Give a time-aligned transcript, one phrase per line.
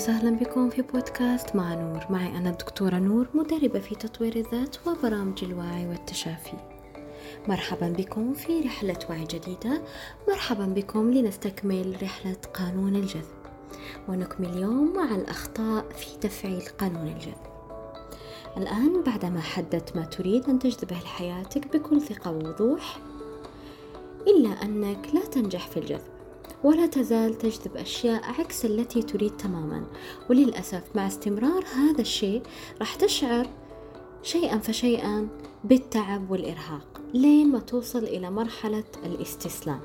[0.00, 2.06] وسهلا بكم في بودكاست مع نور.
[2.10, 6.56] معي أنا الدكتورة نور مدربة في تطوير الذات وبرامج الوعي والتشافي.
[7.48, 9.82] مرحبا بكم في رحلة وعي جديدة.
[10.28, 13.40] مرحبا بكم لنستكمل رحلة قانون الجذب.
[14.08, 17.50] ونكمل اليوم مع الأخطاء في تفعيل قانون الجذب.
[18.56, 22.98] الآن بعدما حددت ما تريد أن تجذبه لحياتك بكل ثقة ووضوح
[24.26, 26.19] إلا أنك لا تنجح في الجذب.
[26.64, 29.84] ولا تزال تجذب أشياء عكس التي تريد تماما.
[30.30, 32.42] وللأسف مع استمرار هذا الشيء
[32.78, 33.46] راح تشعر
[34.22, 35.28] شيئا فشيئا
[35.64, 37.00] بالتعب والإرهاق.
[37.14, 39.80] لين ما توصل إلى مرحلة الاستسلام.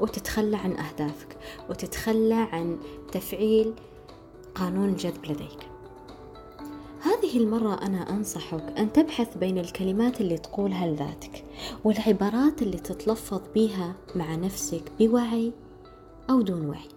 [0.00, 1.36] وتتخلى عن أهدافك.
[1.70, 2.78] وتتخلى عن
[3.12, 3.74] تفعيل
[4.54, 5.74] قانون الجذب لديك.
[7.00, 11.44] هذه المرة أنا أنصحك أن تبحث بين الكلمات اللي تقولها لذاتك
[11.84, 15.52] والعبارات اللي تتلفظ بها مع نفسك بوعي
[16.30, 16.88] أو دون وعي.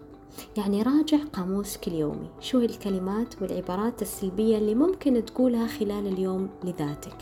[0.57, 7.15] يعني راجع قاموسك اليومي شو الكلمات والعبارات السلبية اللي ممكن تقولها خلال اليوم لذاتك.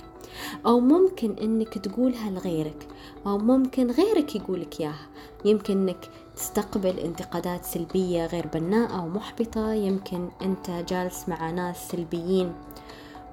[0.65, 2.88] أو ممكن إنك تقولها لغيرك.
[3.27, 5.07] أو ممكن غيرك يقولك إياها.
[5.45, 12.53] يمكن إنك تستقبل انتقادات سلبية غير بناءة ومحبطة يمكن أنت جالس مع ناس سلبيين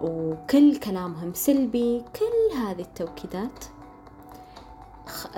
[0.03, 2.01] وكل كلامهم سلبي.
[2.01, 3.65] كل هذه التوكيدات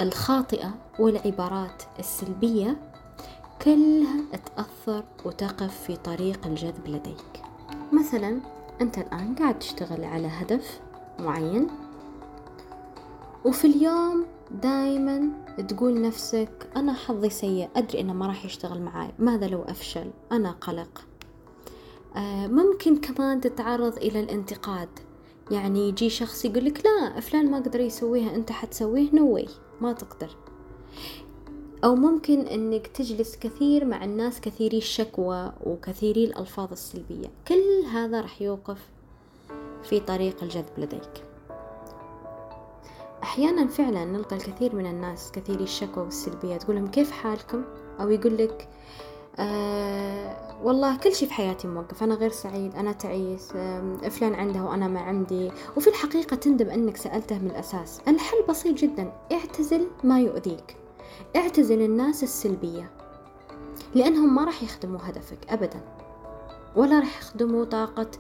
[0.01, 2.94] الخاطئة والعبارات السلبية
[3.63, 4.25] كلها
[4.57, 7.43] تأثر وتقف في طريق الجذب لديك.
[7.93, 8.41] مثلا
[8.81, 10.81] أنت الآن قاعد تشتغل على هدف
[11.19, 11.67] معين
[13.45, 15.29] وفي اليوم دايما
[15.69, 20.51] تقول نفسك أنا حظي سيء أدري إنه ما راح يشتغل معاي ماذا لو أفشل؟ أنا
[20.51, 21.05] قلق.
[22.17, 24.89] آه ممكن كمان تتعرض إلى الانتقاد.
[25.51, 29.47] يعني يجي شخص يقولك لا فلان ما قدر يسويها أنت حتسويه نوي
[29.81, 30.37] ما تقدر.
[31.85, 37.31] أو ممكن أنك تجلس كثير مع الناس كثيري الشكوى وكثيري الألفاظ السلبية.
[37.49, 38.79] كل هذا راح يوقف
[39.83, 41.25] في طريق الجذب لديك.
[43.23, 46.57] أحيانا فعلا نلقى الكثير من الناس كثيري الشكوى والسلبية.
[46.57, 47.65] تقول لهم كيف حالكم؟
[48.01, 48.69] أو يقول لك
[49.39, 52.03] آه والله كل شيء في حياتي موقف.
[52.03, 53.49] أنا غير سعيد أنا تعيس
[54.11, 55.51] فلان عنده وأنا ما عندي.
[55.77, 58.01] وفي الحقيقة تندم أنك سألته من الأساس.
[58.09, 59.13] الحل بسيط جدا.
[59.33, 60.77] اعتزل ما يؤذيك.
[61.37, 62.91] اعتزل الناس السلبية
[63.95, 65.81] لأنهم ما راح يخدموا هدفك أبدا
[66.77, 68.11] ولا راح يخدموا طاقة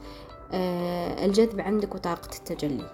[0.52, 2.90] آه، الجذب عندك وطاقة التجلي.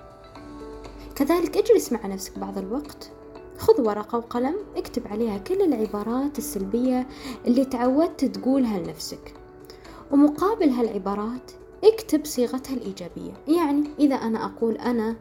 [1.14, 3.10] كذلك اجلس مع نفسك بعض الوقت
[3.58, 7.06] خذ ورقة وقلم اكتب عليها كل العبارات السلبية
[7.46, 9.34] اللي تعودت تقولها لنفسك.
[10.10, 11.50] ومقابل هالعبارات
[11.84, 13.32] اكتب صيغتها الإيجابية.
[13.48, 15.16] يعني إذا أنا أقول أنا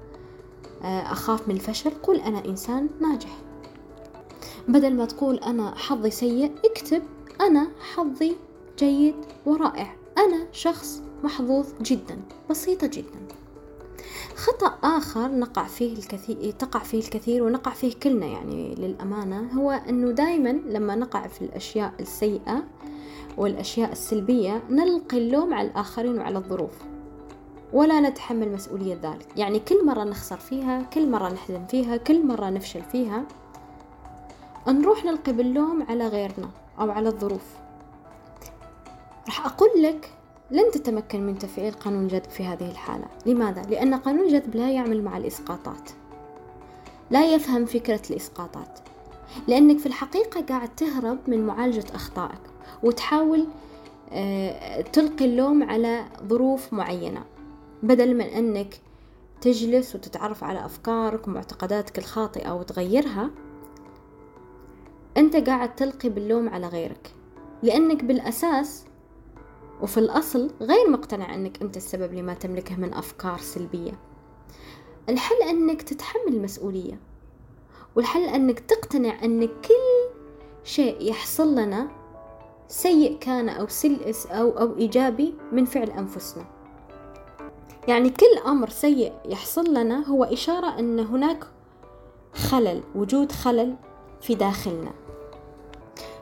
[0.83, 3.48] آه، أخاف من الفشل قل أنا إنسان ناجح.
[4.69, 7.01] بدل ما تقول أنا حظي سيء اكتب
[7.41, 8.35] أنا حظي
[8.79, 9.15] جيد
[9.45, 9.95] ورائع.
[10.17, 12.19] أنا شخص محظوظ جدا
[12.49, 13.19] بسيطة جدا.
[14.35, 20.11] خطأ آخر نقع فيه الكثير تقع فيه الكثير ونقع فيه كلنا يعني للأمانة هو أنه
[20.11, 22.63] دائما لما نقع في الأشياء السيئة
[23.37, 26.73] والأشياء السلبية نلقي اللوم على الآخرين وعلى الظروف.
[27.73, 29.27] ولا نتحمل مسؤولية ذلك.
[29.37, 33.25] يعني كل مرة نخسر فيها كل مرة نحزن فيها كل مرة نفشل فيها
[34.71, 36.49] نروح نلقي باللوم على غيرنا
[36.79, 37.45] أو على الظروف.
[39.27, 40.09] راح أقول لك
[40.51, 43.05] لن تتمكن من تفعيل قانون الجذب في هذه الحالة.
[43.25, 45.89] لماذا؟ لأن قانون الجذب لا يعمل مع الإسقاطات.
[47.11, 48.79] لا يفهم فكرة الإسقاطات.
[49.47, 52.41] لأنك في الحقيقة قاعد تهرب من معالجة أخطائك
[52.83, 53.47] وتحاول
[54.11, 57.23] آه، تلقي اللوم على ظروف معينة.
[57.83, 58.81] بدل من أنك
[59.41, 63.29] تجلس وتتعرف على أفكارك ومعتقداتك الخاطئة وتغيرها
[65.19, 67.15] أنت قاعد تلقي باللوم على غيرك
[67.63, 68.85] لأنك بالأساس
[69.81, 73.91] وفي الأصل غير مقتنع أنك أنت السبب لما تملكه من أفكار سلبية.
[75.09, 76.99] الحل أنك تتحمل المسؤولية
[77.95, 80.13] والحل أنك تقتنع أن كل
[80.63, 81.87] شيء يحصل لنا
[82.67, 86.45] سيء كان أو سلس أو أو إيجابي من فعل أنفسنا.
[87.87, 91.47] يعني كل أمر سيء يحصل لنا هو إشارة أن هناك
[92.33, 93.75] خلل وجود خلل
[94.21, 94.91] في داخلنا.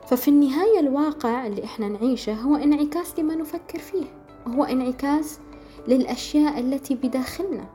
[0.08, 4.06] ففي النهاية الواقع اللي إحنا نعيشه هو انعكاس لما نفكر فيه
[4.48, 5.40] هو انعكاس
[5.88, 7.66] للأشياء التي بداخلنا.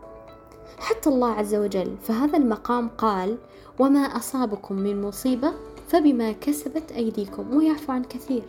[0.79, 3.39] حتى الله عز وجل فهذا المقام قال
[3.79, 5.53] وما أصابكم من مصيبة
[5.89, 7.57] فبما كسبت أيديكم.
[7.57, 8.43] ويعفو عن كثير.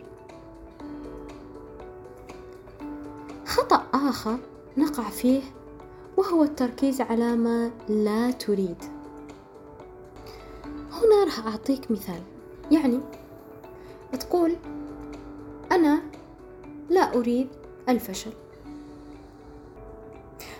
[3.46, 4.38] خطأ آخر
[4.76, 5.40] نقع فيه
[6.16, 8.93] وهو التركيز على ما لا تريد.
[11.24, 12.22] راح أعطيك مثال.
[12.70, 13.00] يعني
[14.20, 14.56] تقول
[15.72, 16.02] أنا
[16.90, 17.48] لا أريد
[17.88, 18.32] الفشل.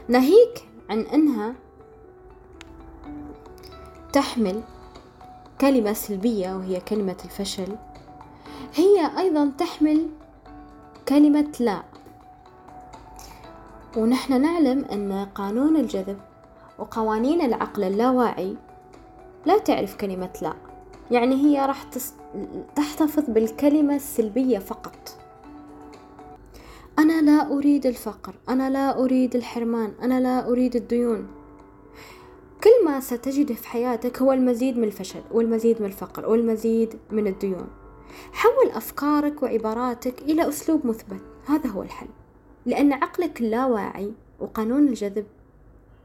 [0.08, 1.54] ناهيك عن أنها
[4.12, 4.62] تحمل
[5.60, 7.76] كلمة سلبية وهي كلمة الفشل.
[8.74, 10.08] هي أيضا تحمل
[11.08, 11.82] كلمة لا.
[13.96, 16.18] ونحن نعلم أن قانون الجذب
[16.78, 18.56] وقوانين العقل اللاواعي
[19.46, 20.54] لا تعرف كلمة لا.
[21.10, 21.82] يعني هي راح
[22.76, 25.18] تحتفظ بالكلمة السلبية فقط.
[26.98, 31.26] أنا لا أريد الفقر أنا لا أريد الحرمان أنا لا أريد الديون.
[32.64, 37.68] كل ما ستجده في حياتك هو المزيد من الفشل والمزيد من الفقر والمزيد من الديون.
[38.32, 41.20] حول أفكارك وعباراتك إلى أسلوب مثبت.
[41.46, 42.08] هذا هو الحل.
[42.66, 45.26] لأن عقلك اللاواعي وقانون الجذب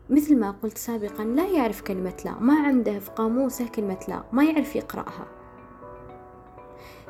[0.09, 2.33] مثل ما قلت سابقا لا يعرف كلمة لا.
[2.39, 4.23] ما عنده في قاموسه كلمة لا.
[4.31, 5.27] ما يعرف يقرأها.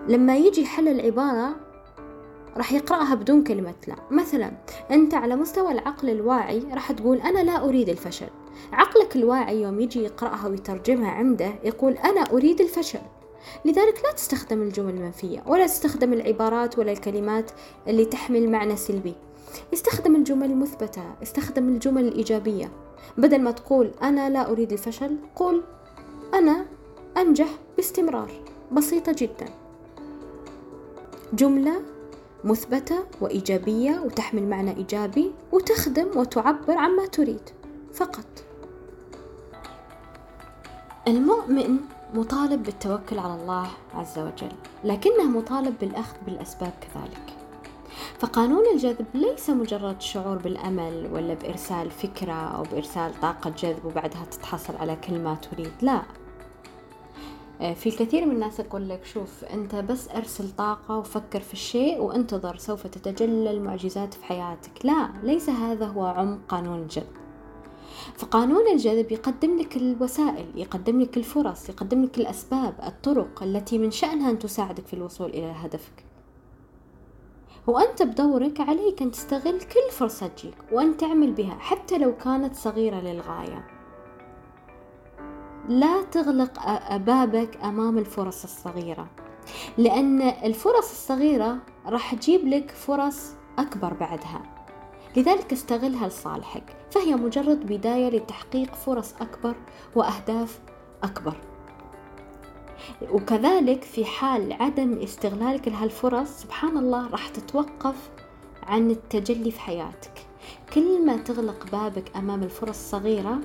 [0.08, 1.56] لما يجي حل العبارة
[2.58, 3.96] راح يقرأها بدون كلمة لا.
[4.12, 4.52] مثلا
[4.92, 8.30] أنت على مستوى العقل الواعي راح تقول أنا لا أريد الفشل.
[8.72, 13.00] عقلك الواعي يوم يجي يقرأها ويترجمها عنده يقول أنا أريد الفشل.
[13.66, 17.52] لذلك لا تستخدم الجمل المنفية ولا تستخدم العبارات ولا الكلمات
[17.88, 19.16] اللي تحمل معنى سلبي.
[19.74, 22.72] استخدم الجمل المثبتة استخدم الجمل الإيجابية.
[23.18, 25.64] بدل ما تقول أنا لا أريد الفشل قل
[26.34, 26.66] أنا
[27.18, 28.32] أنجح باستمرار.
[28.72, 29.46] بسيطة جدا.
[31.34, 31.82] جملة
[32.44, 37.50] مثبتة وإيجابية وتحمل معنى إيجابي وتخدم وتعبر عما تريد.
[37.94, 38.26] فقط.
[41.08, 41.78] المؤمن
[42.14, 44.52] مطالب بالتوكل على الله عز وجل
[44.84, 47.39] لكنه مطالب بالأخذ بالأسباب كذلك.
[48.20, 54.76] فقانون الجذب ليس مجرد شعور بالأمل ولا بإرسال فكرة أو بإرسال طاقة جذب وبعدها تتحصل
[54.76, 56.02] على كل ما تريد لا.
[57.62, 62.02] آه، في الكثير من الناس يقول لك شوف أنت بس أرسل طاقة وفكر في الشيء
[62.02, 65.10] وانتظر سوف تتجلى المعجزات في حياتك لا.
[65.24, 67.08] ليس هذا هو عمق قانون الجذب.
[68.18, 74.30] فقانون الجذب يقدم لك الوسائل يقدم لك الفرص يقدم لك الأسباب الطرق التي من شأنها
[74.30, 76.09] أن تساعدك في الوصول إلى هدفك.
[77.70, 83.00] وأنت بدورك عليك أن تستغل كل فرصة تجيك وأن تعمل بها حتى لو كانت صغيرة
[83.00, 83.68] للغاية.
[85.70, 86.68] لا تغلق
[86.98, 89.08] بابك أمام الفرص الصغيرة
[89.78, 94.42] لأن الفرص الصغيرة راح تجيب لك فرص أكبر بعدها.
[95.18, 99.56] لذلك استغلها لصالحك فهي مجرد بداية لتحقيق فرص أكبر
[99.96, 100.60] وأهداف
[101.04, 101.38] أكبر.
[103.12, 108.10] وكذلك في حال عدم استغلالك لهالفرص سبحان الله راح تتوقف
[108.64, 110.12] عن التجلي في حياتك.
[110.74, 113.40] كل ما تغلق بابك أمام الفرص الصغيرة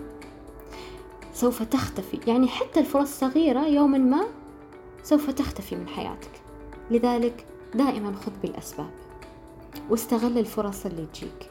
[1.32, 2.20] سوف تختفي.
[2.26, 4.25] يعني حتى الفرص الصغيرة يوما ما
[5.02, 6.31] سوف تختفي من حياتك.
[6.90, 8.90] لذلك دائما خذ بالأسباب
[9.90, 11.50] واستغل الفرص اللي تجيك.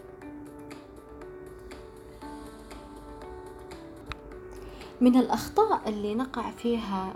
[5.01, 7.13] من الأخطاء اللي نقع فيها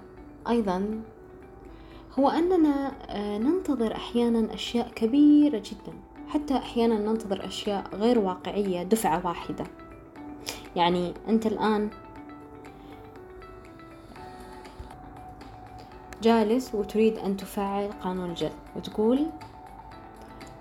[0.49, 1.01] أيضا
[2.19, 5.94] هو أننا آه، ننتظر أحيانا أشياء كبيرة جدا.
[6.29, 9.65] حتى أحيانا ننتظر أشياء غير واقعية دفعة واحدة.
[10.75, 11.89] يعني أنت الآن
[16.23, 19.25] جالس وتريد أن تفعل قانون الجذب وتقول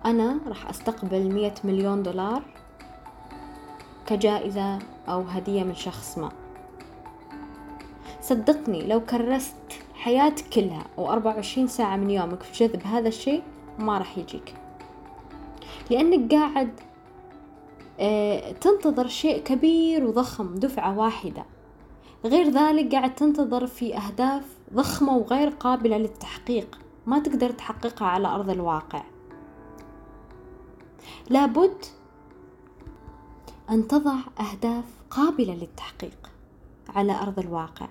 [0.05, 2.43] أنا راح أستقبل مية مليون دولار
[4.07, 6.46] كجائزة أو هدية من شخص ما.
[8.29, 9.57] صدقني لو كرست
[9.95, 13.43] حياتك كلها وأربعة وعشرين ساعة من يومك في جذب هذا الشيء
[13.79, 14.55] ما راح يجيك.
[15.91, 16.81] لأنك قاعد
[18.01, 21.45] آه، تنتظر شيء كبير وضخم دفعة واحدة.
[22.25, 26.79] غير ذلك قاعد تنتظر في أهداف ضخمة وغير قابلة للتحقيق.
[27.07, 29.03] ما تقدر تحققها على أرض الواقع.
[31.31, 31.85] لابد
[33.71, 36.31] أن تضع أهداف قابلة للتحقيق
[36.89, 37.87] على أرض الواقع.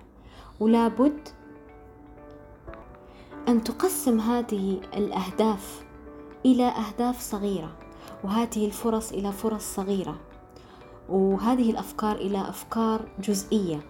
[0.60, 1.28] ولا بد
[3.48, 5.84] أن تقسم هذه الأهداف
[6.46, 7.76] إلى أهداف صغيرة
[8.24, 10.20] وهذه الفرص إلى فرص صغيرة
[11.08, 13.80] وهذه الأفكار إلى أفكار جزئية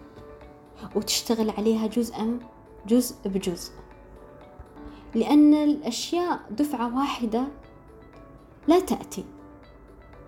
[0.95, 2.39] وتشتغل عليها جزءا
[2.87, 3.73] جزء بجزء.
[5.15, 7.45] لأن الأشياء دفعة واحدة
[8.69, 9.25] لا تأتي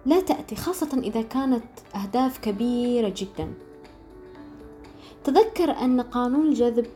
[0.06, 1.64] لا تأتي خاصة إذا كانت
[1.94, 3.54] أهداف كبيرة جدا.
[5.24, 6.86] تذكر أن قانون الجذب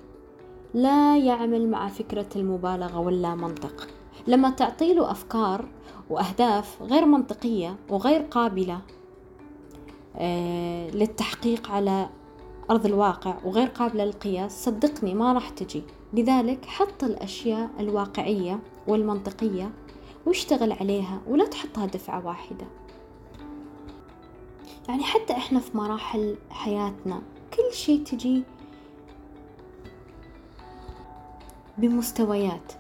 [0.75, 3.89] لا يعمل مع فكرة المبالغة ولا منطق
[4.27, 5.69] لما تعطي له أفكار
[6.11, 8.81] وأهداف غير منطقية وغير قابلة
[10.17, 12.09] آه، للتحقيق على
[12.71, 15.83] أرض الواقع وغير قابلة للقياس صدقني ما راح تجي.
[16.13, 19.71] لذلك حط الأشياء الواقعية والمنطقية
[20.27, 22.67] واشتغل عليها ولا تحطها دفعة واحدة.
[24.89, 27.23] يعني حتى إحنا في مراحل حياتنا
[27.57, 28.43] كل شيء تجي
[31.79, 32.73] بمستويات.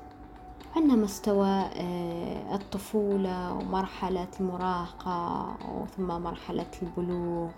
[0.76, 5.56] عندنا مستوى آه، الطفولة ومرحلة المراهقة
[5.96, 7.50] ثم مرحلة البلوغ.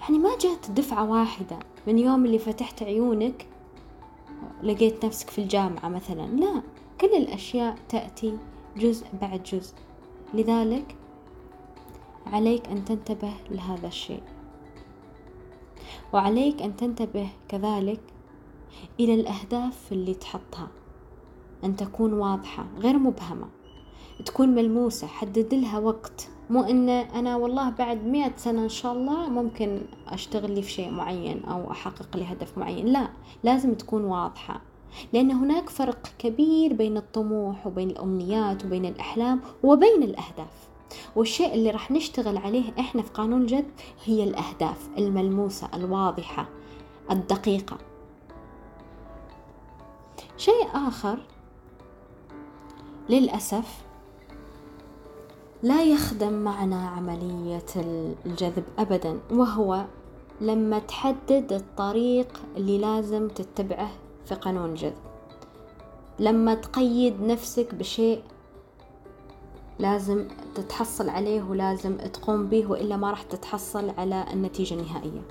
[0.00, 3.46] يعني ما جات دفعة واحدة من يوم اللي فتحت عيونك
[4.62, 6.26] لقيت نفسك في الجامعة مثلا.
[6.26, 6.62] لا
[7.00, 8.38] كل الأشياء تأتي
[8.76, 9.74] جزء بعد جزء.
[10.34, 10.96] لذلك
[12.26, 14.22] عليك أن تنتبه لهذا الشيء.
[16.12, 18.00] وعليك أن تنتبه كذلك
[19.00, 20.68] إلى الأهداف اللي تحطها
[21.64, 23.46] أن تكون واضحة غير مبهمة
[24.24, 26.28] تكون ملموسة حدد لها وقت.
[26.50, 30.90] مو إن أنا والله بعد مئة سنة إن شاء الله ممكن أشتغل لي في شيء
[30.90, 32.86] معين أو أحقق لي هدف معين.
[32.86, 33.08] لا
[33.44, 34.60] لازم تكون واضحة
[35.12, 40.67] لأن هناك فرق كبير بين الطموح وبين الأمنيات وبين الأحلام وبين الأهداف.
[41.16, 43.70] والشيء اللي راح نشتغل عليه إحنا في قانون الجذب
[44.04, 46.48] هي الأهداف الملموسة الواضحة
[47.10, 47.78] الدقيقة.
[50.36, 51.18] شيء آخر
[53.08, 53.82] للأسف
[55.62, 57.66] لا يخدم معنا عملية
[58.26, 59.84] الجذب أبدا وهو
[60.40, 63.90] لما تحدد الطريق اللي لازم تتبعه
[64.26, 64.94] في قانون الجذب
[66.18, 68.22] لما تقيد نفسك بشيء
[69.78, 75.22] لازم تتحصل عليه ولازم تقوم به وإلا ما راح تتحصل على النتيجة النهائية.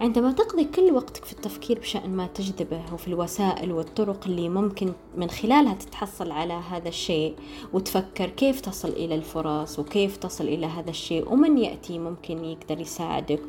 [0.00, 5.30] عندما تقضي كل وقتك في التفكير بشأن ما تجذبه وفي الوسائل والطرق اللي ممكن من
[5.30, 7.36] خلالها تتحصل على هذا الشيء
[7.72, 13.40] وتفكر كيف تصل إلى الفرص وكيف تصل إلى هذا الشيء ومن يأتي ممكن يقدر يساعدك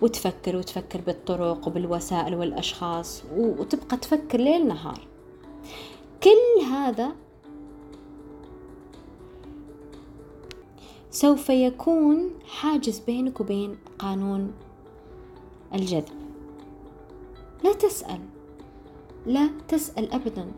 [0.00, 5.00] وتفكر وتفكر بالطرق وبالوسائل والأشخاص وتبقى تفكر ليل نهار.
[6.22, 7.12] كل هذا
[11.12, 14.52] سوف يكون حاجز بينك وبين قانون
[15.74, 16.08] الجذب.
[17.64, 18.20] لا تسأل.
[19.26, 20.52] لا تسأل أبدا.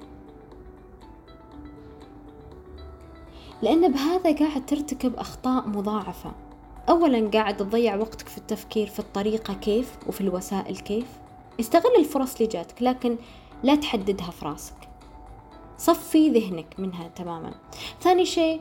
[3.62, 6.32] لأن بهذا قاعد ترتكب أخطاء مضاعفة.
[6.88, 11.06] أولا قاعد تضيع وقتك في التفكير في الطريقة كيف وفي الوسائل كيف.
[11.60, 13.16] استغل الفرص اللي جاتك لكن
[13.62, 14.88] لا تحددها في راسك.
[15.78, 17.54] صفي ذهنك منها تماما.
[18.00, 18.60] ثاني شيء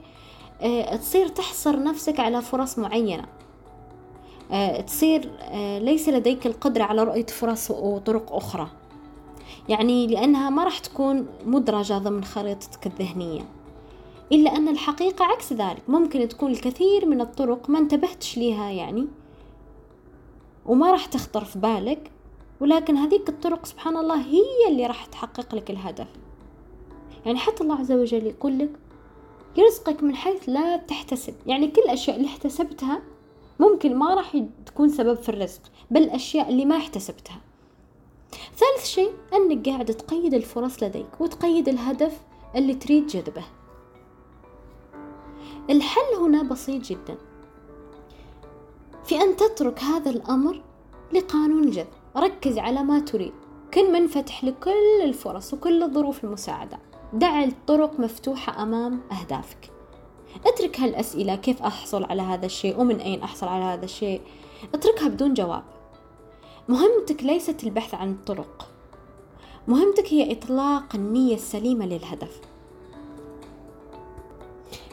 [0.98, 3.26] تصير تحصر نفسك على فرص معينة.
[4.52, 8.68] آه، تصير آه، ليس لديك القدرة على رؤية فرص وطرق أخرى.
[9.70, 13.42] يعني لأنها ما راح تكون مدرجة ضمن خريطتك الذهنية.
[14.32, 15.82] إلا أن الحقيقة عكس ذلك.
[15.88, 19.08] ممكن تكون الكثير من الطرق ما انتبهتش ليها يعني
[20.66, 22.12] وما راح تخطر في بالك.
[22.60, 26.08] ولكن هذيك الطرق سبحان الله هي اللي راح تحقق لك الهدف.
[27.26, 28.70] يعني حتى الله عز وجل يقول لك
[29.58, 31.34] يرزقك من حيث لا تحتسب.
[31.46, 33.02] يعني كل الأشياء اللي احتسبتها
[33.60, 37.42] ممكن ما راح تكون سبب في الرزق بل الأشياء اللي ما احتسبتها.
[38.32, 42.22] ثالث شيء أنك قاعد تقيد الفرص لديك وتقيد الهدف
[42.56, 43.44] اللي تريد جذبه.
[45.70, 47.18] الحل هنا بسيط جدا.
[49.06, 50.62] في أن تترك هذا الأمر
[51.14, 53.34] لقانون الجذب ركز على ما تريد.
[53.74, 56.80] كن منفتح لكل الفرص وكل الظروف المساعدة.
[57.14, 59.72] دع الطرق مفتوحة أمام أهدافك.
[60.46, 64.22] اترك هالأسئلة كيف أحصل على هذا الشيء ومن أين أحصل على هذا الشيء.
[64.74, 65.64] اتركها بدون جواب.
[66.68, 68.70] مهمتك ليست البحث عن الطرق
[69.68, 72.42] مهمتك هي إطلاق النية السليمة للهدف.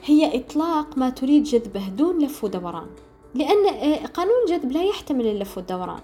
[0.04, 2.86] هي إطلاق ما تريد جذبه دون لف ودوران
[3.34, 6.00] لأن آه، قانون الجذب لا يحتمل اللف والدوران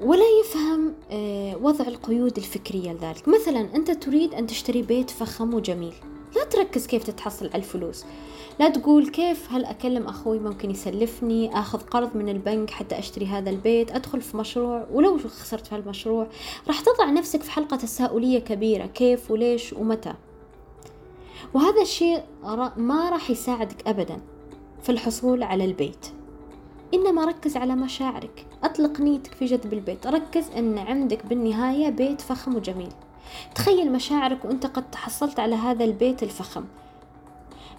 [0.00, 3.28] ولا يفهم آه، وضع القيود الفكرية لذلك.
[3.28, 5.94] مثلا أنت تريد أن تشتري بيت فخم وجميل.
[6.36, 8.04] لا تركز كيف تتحصل على الفلوس.
[8.60, 13.50] لا تقول كيف هل أكلم أخوي ممكن يسلفني أخذ قرض من البنك حتى أشتري هذا
[13.50, 14.86] البيت أدخل في مشروع.
[14.92, 16.26] ولو خسرت في هالمشروع
[16.68, 20.14] راح تضع نفسك في حلقة تساؤلية كبيرة كيف وليش ومتى.
[21.54, 22.22] وهذا الشيء
[22.76, 24.20] ما راح يساعدك أبدا
[24.82, 26.06] في الحصول على البيت.
[26.94, 28.47] إنما ركز على مشاعرك.
[28.64, 30.06] أطلق نيتك في جذب البيت.
[30.06, 32.92] ركز أن عندك بالنهاية بيت فخم وجميل.
[33.54, 36.64] تخيل مشاعرك وأنت قد تحصلت على هذا البيت الفخم.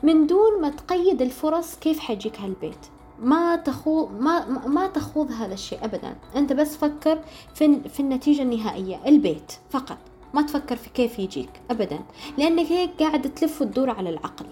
[0.03, 2.85] من دون ما تقيد الفرص كيف حيجيك هالبيت؟
[3.19, 6.15] ما تخوض ما ما تخوض هذا الشيء ابدا.
[6.35, 7.19] أنت بس فكر
[7.53, 9.97] في في النتيجة النهائية البيت فقط.
[10.33, 11.99] ما تفكر في كيف يجيك ابدا
[12.37, 14.45] لأنك هيك قاعد تلف وتدور على العقل.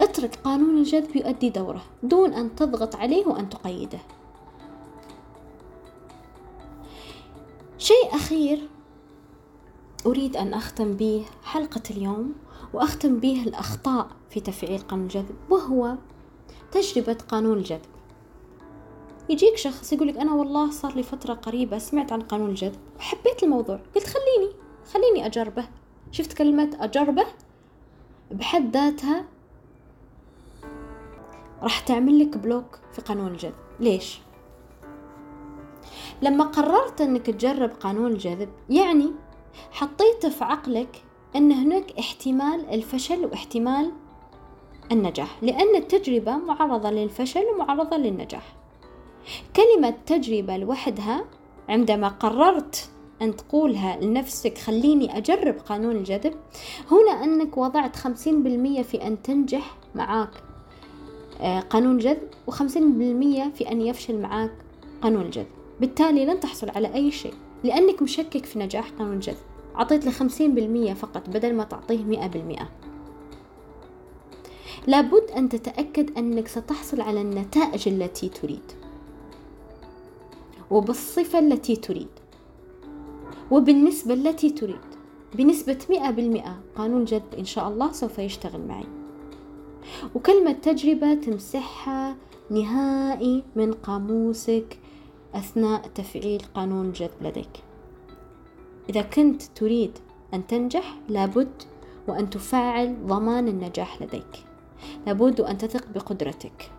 [0.00, 3.98] اترك قانون الجذب يؤدي دوره دون أن تضغط عليه وأن تقيده.
[7.86, 8.68] شيء أخير
[10.06, 12.34] أريد أن أختم به حلقة اليوم
[12.72, 15.94] وأختم به الأخطاء في تفعيل قانون الجذب وهو
[16.72, 17.80] تجربة قانون الجذب.
[19.28, 23.80] يجيك شخص يقولك أنا والله صار لي فترة قريبة سمعت عن قانون الجذب وحبيت الموضوع.
[23.94, 24.52] قلت خليني
[24.92, 25.68] خليني أجربه.
[26.10, 27.26] شفت كلمة أجربه؟
[28.30, 29.24] بحد ذاتها
[31.62, 33.54] راح تعمل لك بلوك في قانون الجذب.
[33.80, 34.20] ليش؟
[36.22, 39.12] لما قررت إنك تجرب قانون الجذب يعني
[39.70, 41.02] حطيت في عقلك
[41.36, 43.92] إن هناك احتمال الفشل واحتمال
[44.92, 48.52] النجاح لأن التجربة معرضة للفشل ومعرضة للنجاح.
[49.56, 51.24] كلمة تجربة لوحدها
[51.68, 52.90] عندما قررت
[53.22, 56.34] أن تقولها لنفسك خليني أجرب قانون الجذب
[56.90, 60.30] هنا أنك وضعت خمسين بالمية في أن تنجح معاك
[61.40, 64.52] آه، قانون جذب وخمسين بالمية في أن يفشل معاك
[65.02, 70.04] قانون الجذب بالتالي لن تحصل على أي شيء لأنك مشكك في نجاح قانون الجذب أعطيت
[70.04, 72.68] له خمسين بالمية فقط بدل ما تعطيه مئة بالمئة.
[74.86, 78.72] لابد أن تتأكد أنك ستحصل على النتائج التي تريد.
[80.70, 82.08] وبالصفة التي تريد.
[83.50, 84.86] وبالنسبة التي تريد.
[85.34, 88.86] بنسبة مئة بالمئة قانون جد إن شاء الله سوف يشتغل معي.
[90.14, 92.16] وكلمة تجربة تمسحها
[92.50, 94.78] نهائي من قاموسك
[95.34, 97.62] أثناء تفعيل قانون الجذب لديك.
[98.90, 99.98] إذا كنت تريد
[100.34, 101.62] أن تنجح لابد
[102.08, 104.44] وأن تفعل ضمان النجاح لديك.
[105.06, 106.70] لابد أن تثق بقدرتك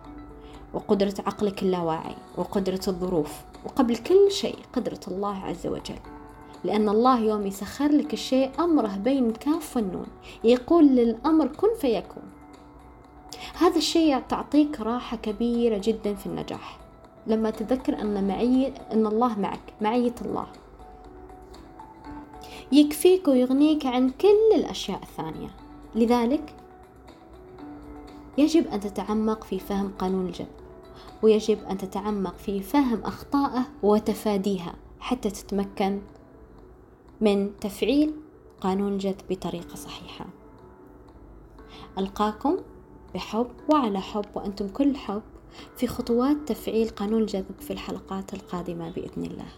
[0.74, 3.32] وقدرة عقلك اللاواعي وقدرة الظروف
[3.64, 5.98] وقبل كل شيء قدرة الله عز وجل.
[6.64, 10.06] لأن الله يوم يسخر لك الشيء أمره بين كاف والنون.
[10.44, 12.22] يقول للأمر كن فيكون.
[13.54, 16.78] هذا الشيء تعطيك راحة كبيرة جدا في النجاح.
[17.26, 20.46] لما تذكر أن معي أن الله معك معية الله.
[22.72, 25.48] يكفيك ويغنيك عن كل الأشياء الثانية.
[25.94, 26.54] لذلك
[28.38, 30.48] يجب أن تتعمق في فهم قانون الجذب
[31.22, 36.00] ويجب أن تتعمق في فهم أخطائه وتفاديها حتى تتمكن
[37.20, 38.14] من تفعيل
[38.60, 40.26] قانون الجذب بطريقة صحيحة.
[41.98, 42.56] ألقاكم
[43.14, 45.22] بحب وعلى حب وأنتم كل حب.
[45.76, 49.48] في خطوات تفعيل قانون الجذب في الحلقات القادمة بإذن الله.